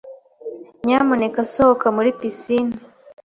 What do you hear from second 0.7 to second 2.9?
Nyamuneka sohoka muri pisine.